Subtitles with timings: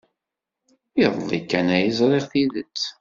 [1.03, 2.81] Iḍelli kan ay ẓriɣ tidet.